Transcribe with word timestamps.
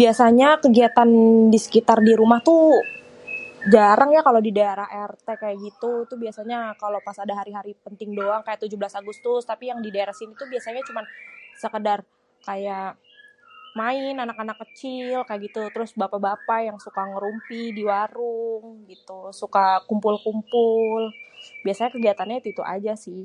Biasanya 0.00 0.48
kegiatan 0.64 1.10
di 1.52 1.58
sekitar 1.64 1.98
di 2.06 2.12
rumah 2.20 2.40
tu, 2.48 2.56
jarang 3.74 4.10
ya 4.16 4.20
kalo 4.26 4.38
di 4.46 4.52
daerah 4.58 4.88
RT 5.10 5.26
kayak 5.42 5.56
gitu. 5.66 5.90
Itu 6.06 6.14
biasanya 6.24 6.58
kalo 6.82 6.96
pas 7.06 7.16
ada 7.24 7.34
hari-hari 7.40 7.72
penting 7.86 8.10
doang, 8.18 8.42
kayak 8.46 8.60
tujuh 8.64 8.78
belas 8.80 8.94
Agustus 9.00 9.42
tapi 9.52 9.64
yang 9.70 9.80
di 9.86 9.90
daerah 9.96 10.14
sini 10.18 10.32
tuh 10.40 10.48
biasanya 10.52 10.82
cuman 10.88 11.04
sekedar 11.62 11.98
kayak 12.48 12.86
main 13.80 14.16
anak-anak 14.24 14.56
kecil 14.62 15.16
kayak 15.28 15.40
gitu. 15.46 15.62
Terus 15.74 15.90
bapak-bapak 16.02 16.60
yang 16.68 16.78
suka 16.86 17.02
ngerumpi 17.12 17.62
di 17.76 17.82
warung, 17.90 18.66
gitu 18.92 19.18
suka 19.40 19.64
kumpul-kumpul. 19.88 21.02
Biasanya 21.64 21.90
kegiatannya 21.94 22.36
itu-itu 22.42 22.62
aja 22.74 22.94
sih. 23.06 23.22